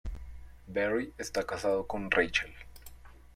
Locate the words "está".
1.19-1.43